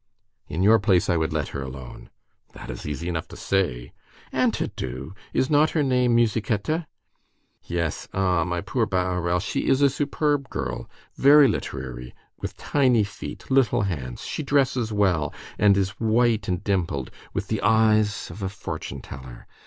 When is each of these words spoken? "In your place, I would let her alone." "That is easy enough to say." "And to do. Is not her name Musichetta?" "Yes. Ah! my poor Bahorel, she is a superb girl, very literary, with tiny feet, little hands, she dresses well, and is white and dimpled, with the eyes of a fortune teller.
"In 0.47 0.63
your 0.63 0.79
place, 0.79 1.11
I 1.11 1.15
would 1.17 1.31
let 1.31 1.49
her 1.49 1.61
alone." 1.61 2.09
"That 2.53 2.71
is 2.71 2.87
easy 2.87 3.07
enough 3.07 3.27
to 3.27 3.37
say." 3.37 3.93
"And 4.31 4.51
to 4.55 4.69
do. 4.69 5.13
Is 5.31 5.47
not 5.47 5.69
her 5.77 5.83
name 5.83 6.15
Musichetta?" 6.15 6.87
"Yes. 7.61 8.07
Ah! 8.11 8.43
my 8.43 8.61
poor 8.61 8.87
Bahorel, 8.87 9.39
she 9.39 9.67
is 9.67 9.79
a 9.83 9.91
superb 9.91 10.49
girl, 10.49 10.89
very 11.17 11.47
literary, 11.47 12.15
with 12.39 12.57
tiny 12.57 13.03
feet, 13.03 13.51
little 13.51 13.83
hands, 13.83 14.25
she 14.25 14.41
dresses 14.41 14.91
well, 14.91 15.31
and 15.59 15.77
is 15.77 15.91
white 15.99 16.47
and 16.47 16.63
dimpled, 16.63 17.11
with 17.31 17.47
the 17.49 17.61
eyes 17.61 18.31
of 18.31 18.41
a 18.41 18.49
fortune 18.49 19.01
teller. 19.03 19.45